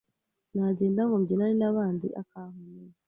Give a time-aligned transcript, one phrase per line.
[0.55, 2.97] nagenda ngo mbyinane n’ abandi akankomeza,